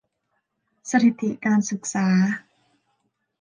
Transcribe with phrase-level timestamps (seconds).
[0.91, 2.07] สถิติการศึกษา